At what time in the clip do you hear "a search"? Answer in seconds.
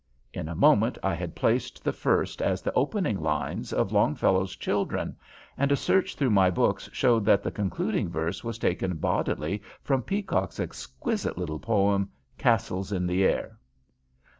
5.71-6.15